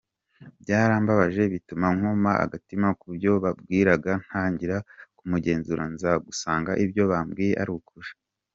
[0.61, 4.77] Byarambaje bituma nkoma agatima kubyo babwiraga ntangira
[5.17, 8.09] kumugenzura nzagusanga ibyo bambwiye ari ukuri.